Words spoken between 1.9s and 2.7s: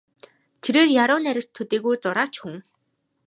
зураач хүн.